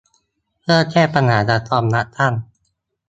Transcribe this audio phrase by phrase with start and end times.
[0.61, 2.33] เพื่อแก้ปัญหาการคอร์รัปชั่น